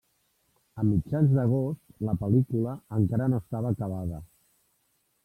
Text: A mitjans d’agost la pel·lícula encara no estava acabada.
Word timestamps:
A 0.83 0.85
mitjans 0.91 1.35
d’agost 1.35 2.01
la 2.09 2.15
pel·lícula 2.21 2.73
encara 3.01 3.29
no 3.35 3.43
estava 3.45 3.73
acabada. 3.77 4.23